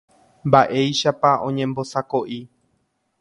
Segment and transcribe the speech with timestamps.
[0.49, 2.39] Mba'éichapa oñembosako'i.